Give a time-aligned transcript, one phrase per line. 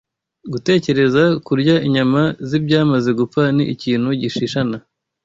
[0.51, 4.77] Gutekereza kurya inyama z’ibyamaze gupfa ni ikintu gishishana